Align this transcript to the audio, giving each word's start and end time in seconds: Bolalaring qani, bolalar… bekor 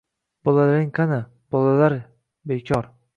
Bolalaring 0.47 0.87
qani, 0.99 1.19
bolalar… 1.57 1.99
bekor 2.53 2.93